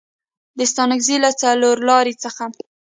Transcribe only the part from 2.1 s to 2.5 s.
څخه